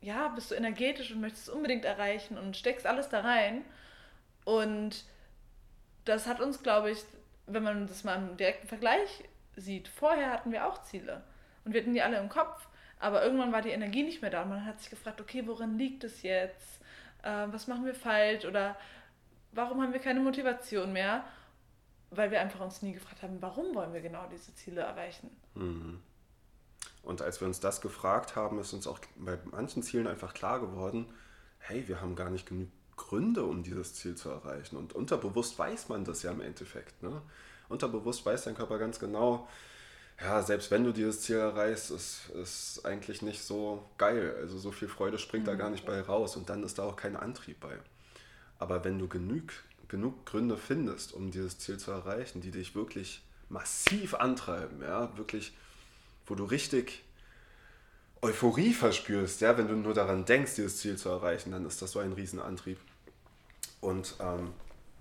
ja, 0.01 0.27
bist 0.29 0.51
du 0.51 0.55
energetisch 0.55 1.11
und 1.11 1.21
möchtest 1.21 1.47
es 1.47 1.53
unbedingt 1.53 1.85
erreichen 1.85 2.37
und 2.37 2.57
steckst 2.57 2.85
alles 2.85 3.09
da 3.09 3.21
rein. 3.21 3.63
Und 4.43 5.05
das 6.05 6.27
hat 6.27 6.39
uns, 6.39 6.61
glaube 6.61 6.91
ich, 6.91 6.99
wenn 7.47 7.63
man 7.63 7.87
das 7.87 8.03
mal 8.03 8.15
im 8.15 8.37
direkten 8.37 8.67
Vergleich 8.67 9.23
sieht, 9.55 9.87
vorher 9.87 10.31
hatten 10.31 10.51
wir 10.51 10.67
auch 10.67 10.83
Ziele 10.83 11.23
und 11.63 11.73
wir 11.73 11.81
hatten 11.81 11.93
die 11.93 12.01
alle 12.01 12.17
im 12.17 12.29
Kopf, 12.29 12.67
aber 12.99 13.23
irgendwann 13.23 13.51
war 13.51 13.61
die 13.61 13.69
Energie 13.69 14.03
nicht 14.03 14.21
mehr 14.21 14.31
da 14.31 14.43
und 14.43 14.49
man 14.49 14.65
hat 14.65 14.79
sich 14.79 14.89
gefragt, 14.89 15.21
okay, 15.21 15.43
woran 15.45 15.77
liegt 15.77 16.03
es 16.03 16.21
jetzt? 16.21 16.81
Äh, 17.23 17.47
was 17.47 17.67
machen 17.67 17.85
wir 17.85 17.95
falsch 17.95 18.45
oder 18.45 18.77
warum 19.51 19.81
haben 19.81 19.93
wir 19.93 19.99
keine 19.99 20.19
Motivation 20.19 20.93
mehr? 20.93 21.23
Weil 22.15 22.31
wir 22.31 22.41
einfach 22.41 22.59
uns 22.61 22.81
nie 22.81 22.93
gefragt 22.93 23.21
haben, 23.21 23.41
warum 23.41 23.73
wollen 23.75 23.93
wir 23.93 24.01
genau 24.01 24.27
diese 24.31 24.53
Ziele 24.55 24.81
erreichen? 24.81 25.29
Mhm. 25.55 25.99
Und 27.03 27.21
als 27.21 27.39
wir 27.39 27.47
uns 27.47 27.59
das 27.59 27.81
gefragt 27.81 28.35
haben, 28.35 28.59
ist 28.59 28.73
uns 28.73 28.87
auch 28.87 28.99
bei 29.17 29.37
manchen 29.45 29.83
Zielen 29.83 30.07
einfach 30.07 30.33
klar 30.33 30.59
geworden, 30.59 31.05
hey, 31.59 31.87
wir 31.87 32.01
haben 32.01 32.15
gar 32.15 32.29
nicht 32.29 32.47
genug 32.47 32.69
Gründe, 32.95 33.43
um 33.43 33.63
dieses 33.63 33.93
Ziel 33.95 34.15
zu 34.15 34.29
erreichen. 34.29 34.77
Und 34.77 34.93
unterbewusst 34.93 35.59
weiß 35.59 35.89
man 35.89 36.05
das 36.05 36.23
ja 36.23 36.31
im 36.31 36.41
Endeffekt. 36.41 37.03
Ne? 37.03 37.21
Unterbewusst 37.69 38.25
weiß 38.25 38.45
dein 38.45 38.55
Körper 38.55 38.79
ganz 38.79 38.99
genau, 38.99 39.47
ja, 40.21 40.41
selbst 40.41 40.71
wenn 40.71 40.83
du 40.83 40.93
dieses 40.93 41.21
Ziel 41.21 41.37
erreichst, 41.37 41.91
ist 41.91 42.29
es 42.29 42.83
eigentlich 42.85 43.21
nicht 43.21 43.43
so 43.43 43.85
geil. 43.97 44.35
Also 44.39 44.57
so 44.57 44.71
viel 44.71 44.87
Freude 44.87 45.17
springt 45.17 45.45
mhm. 45.45 45.49
da 45.49 45.55
gar 45.55 45.69
nicht 45.69 45.85
bei 45.85 45.99
raus 45.99 46.37
und 46.37 46.49
dann 46.49 46.63
ist 46.63 46.79
da 46.79 46.83
auch 46.83 46.95
kein 46.95 47.15
Antrieb 47.15 47.59
bei. 47.59 47.77
Aber 48.57 48.85
wenn 48.85 48.97
du 48.97 49.07
genug, 49.07 49.51
genug 49.87 50.25
Gründe 50.25 50.57
findest, 50.57 51.13
um 51.13 51.31
dieses 51.31 51.57
Ziel 51.59 51.77
zu 51.77 51.91
erreichen, 51.91 52.41
die 52.41 52.51
dich 52.51 52.75
wirklich 52.75 53.23
massiv 53.49 54.15
antreiben, 54.15 54.81
ja, 54.81 55.15
wirklich, 55.17 55.53
wo 56.25 56.35
du 56.35 56.45
richtig 56.45 57.03
Euphorie 58.21 58.73
verspürst, 58.73 59.41
ja, 59.41 59.57
wenn 59.57 59.67
du 59.67 59.75
nur 59.75 59.93
daran 59.93 60.25
denkst, 60.25 60.55
dieses 60.55 60.77
Ziel 60.79 60.97
zu 60.97 61.09
erreichen, 61.09 61.51
dann 61.51 61.65
ist 61.65 61.81
das 61.81 61.91
so 61.91 61.99
ein 61.99 62.13
Riesenantrieb. 62.13 62.79
Und 63.81 64.15
ähm, 64.19 64.53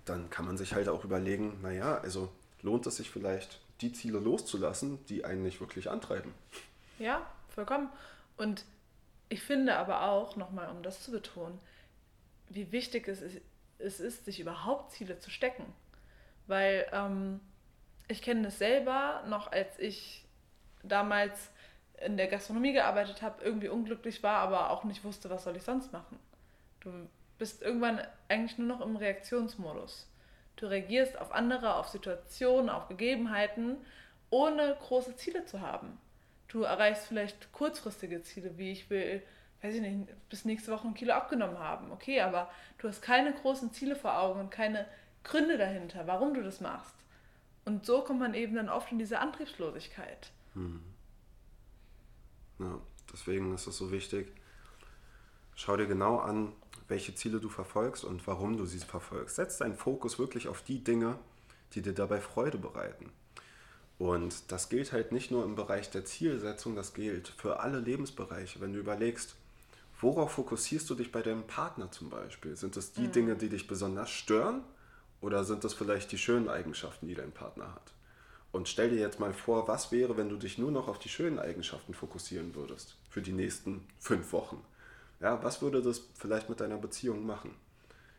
dann 0.04 0.28
kann 0.28 0.44
man 0.44 0.58
sich 0.58 0.74
halt 0.74 0.88
auch 0.88 1.04
überlegen, 1.04 1.58
naja, 1.62 1.96
also 1.98 2.30
lohnt 2.60 2.86
es 2.86 2.96
sich 2.96 3.10
vielleicht, 3.10 3.60
die 3.80 3.92
Ziele 3.92 4.18
loszulassen, 4.18 5.04
die 5.06 5.24
einen 5.24 5.42
nicht 5.42 5.60
wirklich 5.60 5.90
antreiben. 5.90 6.34
Ja, 6.98 7.26
vollkommen. 7.48 7.88
Und 8.36 8.64
ich 9.28 9.42
finde 9.42 9.76
aber 9.76 10.02
auch, 10.02 10.36
nochmal 10.36 10.68
um 10.68 10.82
das 10.82 11.02
zu 11.02 11.10
betonen, 11.10 11.58
wie 12.50 12.72
wichtig 12.72 13.08
es 13.08 13.22
ist, 13.22 13.40
es 13.78 14.00
ist 14.00 14.24
sich 14.24 14.40
überhaupt 14.40 14.92
Ziele 14.92 15.18
zu 15.18 15.30
stecken. 15.30 15.64
Weil 16.46 16.86
ähm, 16.92 17.40
ich 18.08 18.22
kenne 18.22 18.48
es 18.48 18.58
selber, 18.58 19.24
noch 19.28 19.50
als 19.50 19.78
ich 19.78 20.24
damals 20.82 21.50
in 22.04 22.16
der 22.16 22.26
Gastronomie 22.26 22.72
gearbeitet 22.72 23.22
habe, 23.22 23.42
irgendwie 23.42 23.68
unglücklich 23.68 24.22
war, 24.22 24.38
aber 24.38 24.70
auch 24.70 24.84
nicht 24.84 25.04
wusste, 25.04 25.30
was 25.30 25.44
soll 25.44 25.56
ich 25.56 25.62
sonst 25.62 25.92
machen. 25.92 26.18
Du 26.80 26.90
bist 27.38 27.62
irgendwann 27.62 28.00
eigentlich 28.28 28.58
nur 28.58 28.68
noch 28.68 28.80
im 28.80 28.96
Reaktionsmodus. 28.96 30.08
Du 30.56 30.66
reagierst 30.66 31.18
auf 31.18 31.32
andere, 31.32 31.74
auf 31.74 31.88
Situationen, 31.88 32.68
auf 32.70 32.88
Gegebenheiten, 32.88 33.78
ohne 34.30 34.76
große 34.80 35.16
Ziele 35.16 35.44
zu 35.44 35.60
haben. 35.60 35.98
Du 36.48 36.62
erreichst 36.62 37.06
vielleicht 37.06 37.52
kurzfristige 37.52 38.22
Ziele, 38.22 38.58
wie 38.58 38.70
ich 38.70 38.90
will, 38.90 39.22
weiß 39.64 39.76
ich 39.76 39.80
nicht, 39.80 40.28
bis 40.28 40.44
nächste 40.44 40.70
Woche 40.70 40.86
ein 40.86 40.94
Kilo 40.94 41.14
abgenommen 41.14 41.58
haben. 41.58 41.90
Okay, 41.90 42.20
aber 42.20 42.50
du 42.78 42.86
hast 42.86 43.00
keine 43.00 43.32
großen 43.32 43.72
Ziele 43.72 43.96
vor 43.96 44.18
Augen 44.18 44.38
und 44.38 44.50
keine 44.50 44.86
Gründe 45.22 45.56
dahinter, 45.56 46.06
warum 46.06 46.34
du 46.34 46.42
das 46.42 46.60
machst. 46.60 46.94
Und 47.64 47.86
so 47.86 48.02
kommt 48.02 48.20
man 48.20 48.34
eben 48.34 48.54
dann 48.54 48.68
oft 48.68 48.92
in 48.92 48.98
diese 48.98 49.20
Antriebslosigkeit. 49.20 50.30
Hm. 50.52 50.82
Ja, 52.58 52.78
deswegen 53.10 53.54
ist 53.54 53.66
es 53.66 53.78
so 53.78 53.90
wichtig, 53.90 54.30
schau 55.54 55.78
dir 55.78 55.86
genau 55.86 56.18
an, 56.18 56.52
welche 56.86 57.14
Ziele 57.14 57.40
du 57.40 57.48
verfolgst 57.48 58.04
und 58.04 58.26
warum 58.26 58.58
du 58.58 58.66
sie 58.66 58.78
verfolgst. 58.80 59.36
Setz 59.36 59.56
deinen 59.56 59.76
Fokus 59.76 60.18
wirklich 60.18 60.46
auf 60.46 60.60
die 60.60 60.84
Dinge, 60.84 61.18
die 61.72 61.80
dir 61.80 61.94
dabei 61.94 62.20
Freude 62.20 62.58
bereiten. 62.58 63.10
Und 63.96 64.52
das 64.52 64.68
gilt 64.68 64.92
halt 64.92 65.10
nicht 65.10 65.30
nur 65.30 65.42
im 65.42 65.54
Bereich 65.54 65.88
der 65.90 66.04
Zielsetzung, 66.04 66.76
das 66.76 66.92
gilt 66.92 67.28
für 67.28 67.60
alle 67.60 67.78
Lebensbereiche. 67.78 68.60
Wenn 68.60 68.74
du 68.74 68.78
überlegst, 68.78 69.36
worauf 70.04 70.32
fokussierst 70.32 70.88
du 70.88 70.94
dich 70.94 71.10
bei 71.10 71.22
deinem 71.22 71.46
Partner 71.46 71.90
zum 71.90 72.10
Beispiel? 72.10 72.56
Sind 72.56 72.76
es 72.76 72.92
die 72.92 73.08
mhm. 73.08 73.12
Dinge, 73.12 73.36
die 73.36 73.48
dich 73.48 73.66
besonders 73.66 74.10
stören 74.10 74.62
oder 75.20 75.42
sind 75.42 75.64
das 75.64 75.74
vielleicht 75.74 76.12
die 76.12 76.18
schönen 76.18 76.48
Eigenschaften, 76.48 77.08
die 77.08 77.14
dein 77.14 77.32
Partner 77.32 77.74
hat? 77.74 77.92
Und 78.52 78.68
stell 78.68 78.90
dir 78.90 79.00
jetzt 79.00 79.18
mal 79.18 79.32
vor, 79.32 79.66
was 79.66 79.90
wäre, 79.90 80.16
wenn 80.16 80.28
du 80.28 80.36
dich 80.36 80.58
nur 80.58 80.70
noch 80.70 80.86
auf 80.86 81.00
die 81.00 81.08
schönen 81.08 81.40
Eigenschaften 81.40 81.92
fokussieren 81.92 82.54
würdest 82.54 82.94
für 83.10 83.20
die 83.20 83.32
nächsten 83.32 83.84
fünf 83.98 84.32
Wochen? 84.32 84.62
Ja, 85.20 85.42
was 85.42 85.60
würde 85.60 85.82
das 85.82 86.02
vielleicht 86.14 86.48
mit 86.48 86.60
deiner 86.60 86.76
Beziehung 86.76 87.26
machen? 87.26 87.50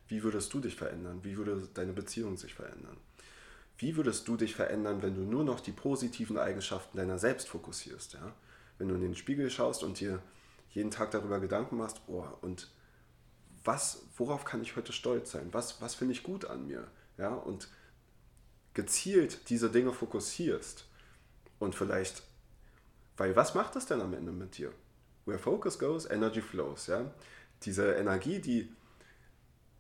Wie 0.08 0.24
würdest 0.24 0.54
du 0.54 0.60
dich 0.60 0.76
verändern? 0.76 1.20
Wie 1.24 1.38
würde 1.38 1.70
deine 1.74 1.94
Beziehung 1.94 2.36
sich 2.36 2.54
verändern? 2.54 2.98
Wie 3.78 3.96
würdest 3.96 4.28
du 4.28 4.36
dich 4.38 4.56
verändern, 4.56 5.02
wenn 5.02 5.16
du 5.16 5.22
nur 5.22 5.44
noch 5.44 5.60
die 5.60 5.72
positiven 5.72 6.38
Eigenschaften 6.38 6.98
deiner 6.98 7.20
selbst 7.20 7.48
fokussierst? 7.48 8.14
Ja? 8.14 8.34
Wenn 8.78 8.90
du 8.90 8.96
in 8.96 9.02
den 9.02 9.16
Spiegel 9.16 9.50
schaust 9.50 9.84
und 9.84 10.00
dir 10.00 10.20
jeden 10.76 10.92
Tag 10.92 11.12
darüber 11.12 11.40
Gedanken 11.40 11.78
machst, 11.78 12.02
oh, 12.08 12.26
und 12.42 12.70
was, 13.64 14.04
worauf 14.18 14.46
kann 14.46 14.62
ich 14.62 14.76
heute 14.76 14.94
stolz 14.94 15.32
sein? 15.32 15.50
Was, 15.52 15.82
was 15.82 15.96
finde 15.96 16.14
ich 16.14 16.22
gut 16.22 16.46
an 16.46 16.68
mir? 16.68 16.88
Ja? 17.18 17.34
Und 17.34 17.70
gezielt 18.74 19.50
diese 19.50 19.72
Dinge 19.72 19.94
fokussierst 19.94 20.86
und 21.60 21.74
vielleicht, 21.74 22.24
weil 23.18 23.36
was 23.36 23.56
macht 23.56 23.76
das 23.76 23.86
denn 23.86 24.02
am 24.02 24.14
Ende 24.14 24.34
mit 24.34 24.58
dir? 24.58 24.72
Where 25.26 25.40
focus 25.40 25.80
goes, 25.80 26.06
energy 26.06 26.42
flows. 26.42 26.88
Ja? 26.88 27.10
Diese 27.64 27.94
Energie, 27.94 28.40
die 28.40 28.72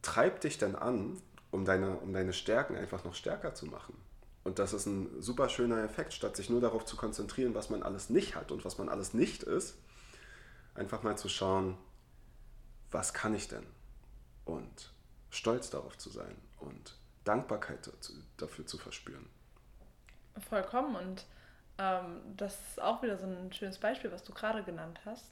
treibt 0.02 0.46
dich 0.46 0.58
dann 0.58 0.75
an, 0.75 1.22
um 1.52 1.66
deine, 1.66 1.98
um 1.98 2.14
deine 2.14 2.34
Stärken 2.34 2.75
einfach 2.75 3.04
noch 3.04 3.16
stärker 3.16 3.54
zu 3.54 3.66
machen. 3.66 3.96
Und 4.44 4.60
das 4.60 4.74
ist 4.74 4.86
ein 4.86 5.22
super 5.22 5.50
schöner 5.50 5.84
Effekt, 5.84 6.14
statt 6.14 6.38
sich 6.38 6.50
nur 6.50 6.62
darauf 6.62 6.86
zu 6.86 6.96
konzentrieren, 6.96 7.54
was 7.54 7.70
man 7.70 7.84
alles 7.84 8.10
nicht 8.10 8.36
hat 8.36 8.52
und 8.52 8.64
was 8.64 8.78
man 8.78 8.90
alles 8.90 9.14
nicht 9.14 9.44
ist, 9.44 9.75
einfach 10.75 11.03
mal 11.03 11.17
zu 11.17 11.29
schauen, 11.29 11.77
was 12.91 13.13
kann 13.13 13.34
ich 13.34 13.48
denn? 13.48 13.65
Und 14.46 14.91
stolz 15.29 15.70
darauf 15.70 15.98
zu 15.98 16.10
sein 16.10 16.36
und 16.60 16.96
Dankbarkeit 17.24 17.89
dafür 18.38 18.65
zu 18.65 18.77
verspüren. 18.77 19.27
Vollkommen. 20.50 20.96
Und 20.96 21.25
ähm, 21.77 22.22
das 22.38 22.60
ist 22.70 22.82
auch 22.82 23.01
wieder 23.01 23.17
so 23.17 23.25
ein 23.25 23.51
schönes 23.51 23.79
Beispiel, 23.79 24.12
was 24.12 24.24
du 24.24 24.34
gerade 24.34 24.63
genannt 24.63 25.00
hast. 25.05 25.32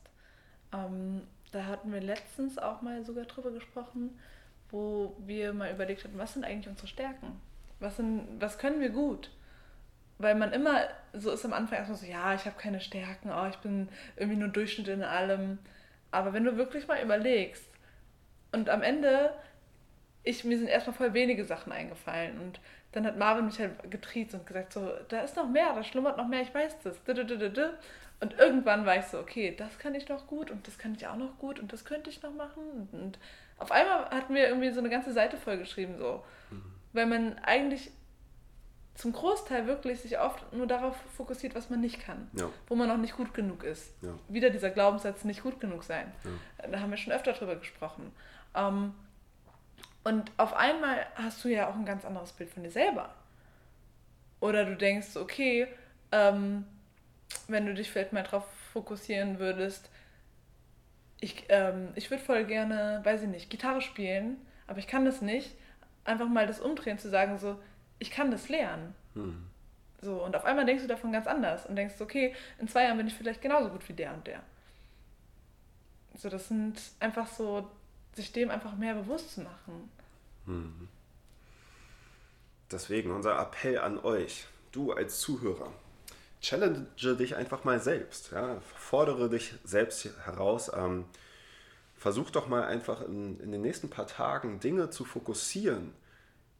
Ähm, 0.73 1.27
da 1.51 1.65
hatten 1.65 1.93
wir 1.93 2.01
letztens 2.01 2.57
auch 2.57 2.81
mal 2.81 3.05
sogar 3.05 3.25
drüber 3.25 3.51
gesprochen, 3.51 4.19
wo 4.71 5.15
wir 5.19 5.53
mal 5.53 5.71
überlegt 5.71 6.03
hatten, 6.03 6.17
was 6.17 6.33
sind 6.33 6.43
eigentlich 6.43 6.67
unsere 6.67 6.87
Stärken? 6.87 7.39
Was, 7.79 7.97
sind, 7.97 8.41
was 8.41 8.57
können 8.57 8.81
wir 8.81 8.89
gut? 8.89 9.29
Weil 10.17 10.35
man 10.35 10.53
immer 10.53 10.81
so 11.13 11.31
ist 11.31 11.45
am 11.45 11.53
Anfang 11.53 11.79
erstmal 11.79 11.97
so, 11.97 12.05
ja, 12.05 12.33
ich 12.33 12.45
habe 12.45 12.57
keine 12.57 12.79
Stärken, 12.79 13.31
oh, 13.31 13.47
ich 13.49 13.57
bin 13.57 13.89
irgendwie 14.15 14.39
nur 14.39 14.49
Durchschnitt 14.49 14.87
in 14.87 15.03
allem. 15.03 15.59
Aber 16.11 16.33
wenn 16.33 16.43
du 16.43 16.57
wirklich 16.57 16.87
mal 16.87 17.01
überlegst 17.01 17.65
und 18.51 18.69
am 18.69 18.83
Ende, 18.83 19.33
ich, 20.23 20.43
mir 20.43 20.57
sind 20.57 20.67
erstmal 20.67 20.95
voll 20.95 21.13
wenige 21.13 21.45
Sachen 21.45 21.71
eingefallen 21.71 22.39
und 22.39 22.59
dann 22.91 23.05
hat 23.05 23.17
Marvin 23.17 23.45
mich 23.45 23.59
halt 23.59 23.89
getriezt 23.89 24.35
und 24.35 24.45
gesagt, 24.45 24.73
so, 24.73 24.91
da 25.09 25.21
ist 25.21 25.35
noch 25.35 25.49
mehr, 25.49 25.73
da 25.73 25.83
schlummert 25.83 26.17
noch 26.17 26.27
mehr, 26.27 26.41
ich 26.41 26.53
weiß 26.53 26.77
das. 26.83 26.99
Und 28.19 28.39
irgendwann 28.39 28.85
war 28.85 28.97
ich 28.97 29.05
so, 29.05 29.19
okay, 29.19 29.53
das 29.57 29.79
kann 29.79 29.95
ich 29.95 30.07
noch 30.07 30.27
gut 30.27 30.51
und 30.51 30.67
das 30.67 30.77
kann 30.77 30.95
ich 30.95 31.07
auch 31.07 31.17
noch 31.17 31.37
gut 31.39 31.59
und 31.59 31.73
das 31.73 31.83
könnte 31.83 32.09
ich 32.09 32.21
noch 32.21 32.33
machen. 32.33 32.87
Und 32.91 33.19
auf 33.57 33.71
einmal 33.71 34.09
hatten 34.11 34.33
wir 34.35 34.47
irgendwie 34.47 34.71
so 34.71 34.79
eine 34.79 34.89
ganze 34.89 35.11
Seite 35.11 35.37
vollgeschrieben, 35.37 35.97
so. 35.97 36.23
Mhm. 36.51 36.63
Weil 36.93 37.07
man 37.07 37.39
eigentlich 37.39 37.91
zum 38.95 39.11
Großteil 39.11 39.65
wirklich 39.65 40.01
sich 40.01 40.19
oft 40.19 40.53
nur 40.53 40.67
darauf 40.67 40.95
fokussiert, 41.17 41.55
was 41.55 41.69
man 41.69 41.81
nicht 41.81 41.99
kann, 41.99 42.29
ja. 42.33 42.49
wo 42.67 42.75
man 42.75 42.87
noch 42.87 42.97
nicht 42.97 43.17
gut 43.17 43.33
genug 43.33 43.63
ist. 43.63 43.91
Ja. 44.01 44.13
Wieder 44.27 44.49
dieser 44.49 44.69
Glaubenssatz, 44.69 45.23
nicht 45.23 45.41
gut 45.41 45.59
genug 45.59 45.83
sein. 45.83 46.11
Ja. 46.23 46.67
Da 46.67 46.79
haben 46.79 46.91
wir 46.91 46.97
schon 46.97 47.13
öfter 47.13 47.33
drüber 47.33 47.55
gesprochen. 47.55 48.11
Ähm, 48.55 48.93
und 50.03 50.31
auf 50.37 50.53
einmal 50.53 51.05
hast 51.15 51.43
du 51.43 51.49
ja 51.49 51.69
auch 51.69 51.75
ein 51.75 51.85
ganz 51.85 52.05
anderes 52.05 52.33
Bild 52.33 52.51
von 52.51 52.63
dir 52.63 52.71
selber. 52.71 53.13
Oder 54.39 54.65
du 54.65 54.75
denkst, 54.75 55.15
okay, 55.15 55.67
ähm, 56.11 56.65
wenn 57.47 57.65
du 57.65 57.73
dich 57.73 57.89
vielleicht 57.89 58.13
mal 58.13 58.23
darauf 58.23 58.45
fokussieren 58.73 59.39
würdest, 59.39 59.89
ich, 61.19 61.45
ähm, 61.49 61.89
ich 61.95 62.11
würde 62.11 62.23
voll 62.23 62.43
gerne, 62.43 62.99
weiß 63.03 63.23
ich 63.23 63.29
nicht, 63.29 63.49
Gitarre 63.49 63.81
spielen, 63.81 64.37
aber 64.67 64.79
ich 64.79 64.87
kann 64.87 65.05
das 65.05 65.21
nicht. 65.21 65.55
Einfach 66.03 66.27
mal 66.27 66.45
das 66.45 66.59
umdrehen, 66.59 66.99
zu 66.99 67.09
sagen, 67.09 67.37
so, 67.37 67.57
ich 67.99 68.11
kann 68.11 68.31
das 68.31 68.49
lernen. 68.49 68.95
Hm. 69.13 69.45
So, 70.01 70.23
und 70.23 70.35
auf 70.35 70.43
einmal 70.43 70.65
denkst 70.65 70.83
du 70.83 70.87
davon 70.87 71.13
ganz 71.13 71.27
anders 71.27 71.65
und 71.65 71.75
denkst, 71.75 71.95
okay, 71.99 72.35
in 72.59 72.67
zwei 72.67 72.83
Jahren 72.83 72.97
bin 72.97 73.07
ich 73.07 73.13
vielleicht 73.13 73.41
genauso 73.41 73.69
gut 73.69 73.87
wie 73.87 73.93
der 73.93 74.13
und 74.13 74.27
der. 74.27 74.41
So, 76.15 76.29
das 76.29 76.47
sind 76.47 76.79
einfach 76.99 77.27
so 77.27 77.69
sich 78.13 78.31
dem 78.31 78.51
einfach 78.51 78.75
mehr 78.75 78.95
bewusst 78.95 79.35
zu 79.35 79.41
machen. 79.41 79.89
Hm. 80.45 80.87
Deswegen 82.71 83.11
unser 83.11 83.39
Appell 83.39 83.79
an 83.79 83.99
euch, 83.99 84.45
du 84.71 84.91
als 84.91 85.19
Zuhörer, 85.19 85.71
challenge 86.41 86.87
dich 86.97 87.35
einfach 87.35 87.63
mal 87.63 87.79
selbst, 87.79 88.31
ja? 88.31 88.59
fordere 88.75 89.29
dich 89.29 89.53
selbst 89.63 90.05
heraus, 90.25 90.71
ähm, 90.75 91.05
versuch 91.95 92.31
doch 92.31 92.47
mal 92.47 92.65
einfach 92.65 93.01
in, 93.01 93.39
in 93.39 93.51
den 93.51 93.61
nächsten 93.61 93.89
paar 93.89 94.07
Tagen 94.07 94.59
Dinge 94.59 94.89
zu 94.89 95.05
fokussieren, 95.05 95.93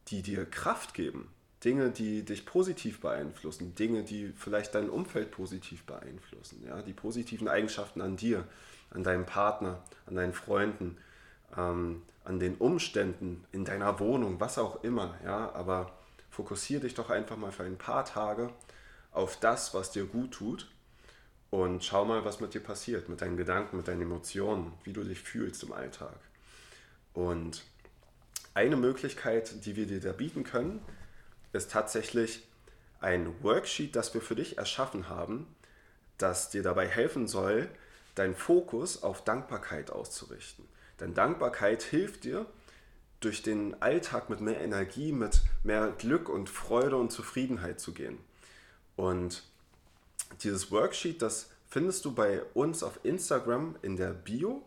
die 0.08 0.22
dir 0.22 0.44
Kraft 0.44 0.94
geben. 0.94 1.30
Dinge, 1.64 1.90
die 1.90 2.24
dich 2.24 2.44
positiv 2.44 3.00
beeinflussen, 3.00 3.74
Dinge, 3.74 4.02
die 4.02 4.32
vielleicht 4.36 4.74
dein 4.74 4.90
Umfeld 4.90 5.30
positiv 5.30 5.84
beeinflussen, 5.84 6.62
ja, 6.66 6.82
die 6.82 6.92
positiven 6.92 7.48
Eigenschaften 7.48 8.02
an 8.02 8.16
dir, 8.16 8.46
an 8.90 9.02
deinem 9.02 9.24
Partner, 9.24 9.82
an 10.04 10.14
deinen 10.14 10.34
Freunden, 10.34 10.98
ähm, 11.56 12.02
an 12.24 12.38
den 12.38 12.56
Umständen 12.56 13.44
in 13.50 13.64
deiner 13.64 13.98
Wohnung, 13.98 14.40
was 14.40 14.58
auch 14.58 14.84
immer, 14.84 15.14
ja, 15.24 15.52
aber 15.54 15.92
fokussiere 16.30 16.82
dich 16.82 16.94
doch 16.94 17.08
einfach 17.08 17.36
mal 17.36 17.52
für 17.52 17.64
ein 17.64 17.78
paar 17.78 18.04
Tage 18.04 18.50
auf 19.12 19.38
das, 19.40 19.72
was 19.72 19.90
dir 19.90 20.04
gut 20.04 20.32
tut 20.32 20.70
und 21.50 21.84
schau 21.84 22.04
mal, 22.04 22.24
was 22.24 22.40
mit 22.40 22.52
dir 22.52 22.60
passiert, 22.60 23.08
mit 23.08 23.22
deinen 23.22 23.36
Gedanken, 23.36 23.76
mit 23.76 23.88
deinen 23.88 24.02
Emotionen, 24.02 24.72
wie 24.82 24.92
du 24.92 25.02
dich 25.04 25.20
fühlst 25.20 25.62
im 25.62 25.72
Alltag. 25.72 26.18
Und 27.12 27.62
eine 28.54 28.76
Möglichkeit, 28.76 29.64
die 29.66 29.76
wir 29.76 29.86
dir 29.86 30.00
da 30.00 30.12
bieten 30.12 30.44
können, 30.44 30.80
ist 31.52 31.70
tatsächlich 31.70 32.46
ein 33.00 33.42
Worksheet, 33.42 33.94
das 33.94 34.14
wir 34.14 34.20
für 34.20 34.34
dich 34.34 34.58
erschaffen 34.58 35.08
haben, 35.08 35.46
das 36.18 36.50
dir 36.50 36.62
dabei 36.62 36.88
helfen 36.88 37.28
soll, 37.28 37.68
deinen 38.14 38.34
Fokus 38.34 39.02
auf 39.02 39.24
Dankbarkeit 39.24 39.90
auszurichten. 39.90 40.64
Denn 41.00 41.14
Dankbarkeit 41.14 41.82
hilft 41.82 42.24
dir, 42.24 42.46
durch 43.24 43.42
den 43.42 43.80
Alltag 43.80 44.28
mit 44.28 44.40
mehr 44.40 44.60
Energie, 44.60 45.10
mit 45.10 45.40
mehr 45.62 45.94
Glück 45.96 46.28
und 46.28 46.50
Freude 46.50 46.96
und 46.96 47.10
Zufriedenheit 47.10 47.80
zu 47.80 47.92
gehen. 47.92 48.18
Und 48.96 49.42
dieses 50.42 50.70
Worksheet, 50.70 51.22
das 51.22 51.48
findest 51.66 52.04
du 52.04 52.12
bei 52.12 52.42
uns 52.52 52.82
auf 52.82 53.00
Instagram 53.02 53.76
in 53.82 53.96
der 53.96 54.10
Bio. 54.10 54.62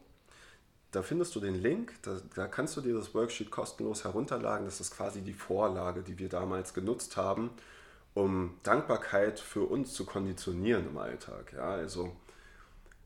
Da 0.92 1.02
findest 1.02 1.36
du 1.36 1.40
den 1.40 1.56
Link, 1.56 1.94
da, 2.02 2.18
da, 2.36 2.48
kannst 2.48 2.78
du 2.78 2.82
dir 2.82 2.94
das 2.94 3.14
Worksheet 3.14 3.52
kostenlos 3.52 4.04
herunterladen. 4.04 4.66
Das 4.66 4.80
ist 4.80 4.96
quasi 4.96 5.22
die 5.22 5.34
Vorlage, 5.34 6.02
die 6.02 6.18
wir 6.18 6.30
damals 6.30 6.74
genutzt 6.74 7.18
haben, 7.18 7.52
um 8.14 8.58
Dankbarkeit 8.64 9.40
für 9.40 9.64
uns 9.64 9.94
zu 9.94 10.06
konditionieren 10.06 10.88
im 10.88 10.98
Alltag. 10.98 11.54
Ja, 11.54 11.72
also 11.72 12.16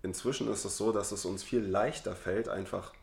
inzwischen 0.03 0.51
ist 0.51 0.63
es 0.63 0.77
so, 0.77 0.91
dass 0.91 1.11
es 1.11 1.25
uns 1.25 1.43
viel 1.43 1.61
leichter 1.61 2.15
fällt, 2.15 2.49
einfach 2.49 2.93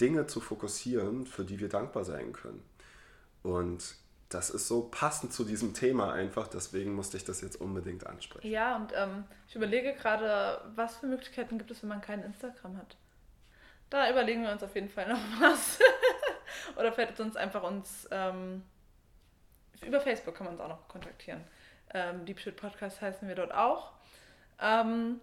Dinge 0.00 0.26
zu 0.26 0.40
fokussieren, 0.40 1.26
für 1.26 1.44
die 1.44 1.58
wir 1.58 1.68
dankbar 1.68 2.04
sein 2.04 2.32
können. 2.32 2.62
Und 3.42 3.96
das 4.28 4.50
ist 4.50 4.66
so 4.66 4.82
passend 4.82 5.32
zu 5.32 5.44
diesem 5.44 5.72
Thema 5.72 6.12
einfach, 6.12 6.48
deswegen 6.48 6.94
musste 6.94 7.16
ich 7.16 7.24
das 7.24 7.40
jetzt 7.40 7.60
unbedingt 7.60 8.06
ansprechen. 8.06 8.50
Ja, 8.50 8.76
und 8.76 8.92
ähm, 8.94 9.24
ich 9.48 9.54
überlege 9.54 9.94
gerade, 9.94 10.60
was 10.74 10.96
für 10.96 11.06
Möglichkeiten 11.06 11.58
gibt 11.58 11.70
es, 11.70 11.82
wenn 11.82 11.88
man 11.88 12.00
kein 12.00 12.22
Instagram 12.22 12.76
hat. 12.76 12.96
Da 13.90 14.10
überlegen 14.10 14.42
wir 14.42 14.50
uns 14.50 14.62
auf 14.62 14.74
jeden 14.74 14.88
Fall 14.88 15.08
noch 15.08 15.18
was. 15.40 15.78
Oder 16.76 16.92
vielleicht 16.92 17.16
sonst 17.16 17.36
einfach 17.36 17.62
uns 17.62 18.08
ähm, 18.10 18.62
über 19.84 20.00
Facebook 20.00 20.34
kann 20.34 20.46
man 20.46 20.54
uns 20.54 20.62
auch 20.62 20.68
noch 20.68 20.88
kontaktieren. 20.88 21.44
Ähm, 21.94 22.24
Deep 22.24 22.40
Shit 22.40 22.56
Podcast 22.56 23.00
heißen 23.00 23.28
wir 23.28 23.34
dort 23.34 23.52
auch. 23.52 23.92
Ähm, 24.60 25.20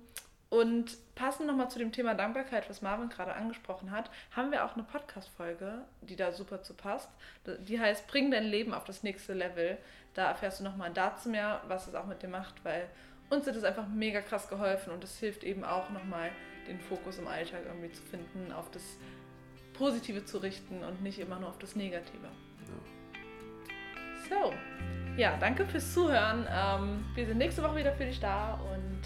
und 0.49 1.15
passend 1.15 1.47
nochmal 1.47 1.71
zu 1.71 1.79
dem 1.79 1.91
Thema 1.91 2.13
Dankbarkeit, 2.13 2.69
was 2.69 2.83
Marvin 2.83 3.09
gerade 3.09 3.33
angesprochen 3.33 3.89
hat, 3.89 4.11
haben 4.35 4.51
wir 4.51 4.63
auch 4.63 4.75
eine 4.75 4.83
Podcast-Folge, 4.83 5.81
die 6.01 6.15
da 6.15 6.31
super 6.31 6.61
zu 6.61 6.75
passt. 6.75 7.09
Die 7.61 7.79
heißt 7.79 8.05
Bring 8.07 8.29
dein 8.29 8.43
Leben 8.43 8.71
auf 8.71 8.83
das 8.83 9.01
nächste 9.01 9.33
Level. 9.33 9.79
Da 10.13 10.27
erfährst 10.27 10.59
du 10.59 10.63
nochmal 10.63 10.91
dazu 10.93 11.29
mehr, 11.29 11.61
was 11.67 11.87
es 11.87 11.95
auch 11.95 12.05
mit 12.05 12.21
dir 12.21 12.27
macht, 12.27 12.63
weil 12.63 12.87
uns 13.31 13.47
hat 13.47 13.55
es 13.55 13.63
einfach 13.63 13.87
mega 13.87 14.21
krass 14.21 14.47
geholfen 14.47 14.93
und 14.93 15.03
es 15.03 15.17
hilft 15.17 15.43
eben 15.43 15.63
auch 15.63 15.89
nochmal, 15.89 16.29
den 16.67 16.79
Fokus 16.79 17.19
im 17.19 17.27
Alltag 17.27 17.61
irgendwie 17.65 17.91
zu 17.91 18.01
finden, 18.03 18.51
auf 18.51 18.69
das 18.71 18.97
Positive 19.73 20.25
zu 20.25 20.37
richten 20.37 20.83
und 20.83 21.01
nicht 21.01 21.19
immer 21.19 21.39
nur 21.39 21.49
auf 21.49 21.57
das 21.57 21.75
Negative. 21.75 22.27
Ja. 22.27 24.29
So, 24.29 24.53
ja, 25.17 25.37
danke 25.39 25.65
fürs 25.65 25.93
Zuhören. 25.93 26.47
Ähm, 26.51 27.05
wir 27.15 27.25
sind 27.25 27.37
nächste 27.37 27.63
Woche 27.63 27.77
wieder 27.77 27.93
für 27.93 28.05
dich 28.05 28.19
da 28.19 28.59
und 28.73 29.01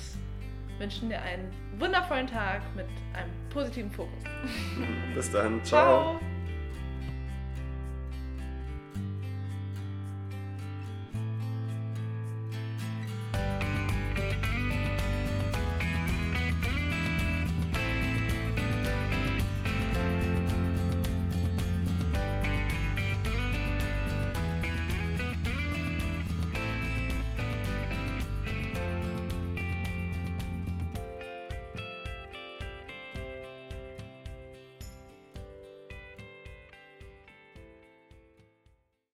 wünschen 0.79 1.09
dir 1.09 1.21
einen 1.21 1.51
wundervollen 1.79 2.27
Tag 2.27 2.61
mit 2.75 2.87
einem 3.13 3.31
positiven 3.49 3.91
Fokus. 3.91 4.23
Bis 5.15 5.31
dann. 5.31 5.63
Ciao. 5.63 6.17
Ciao. 6.17 6.26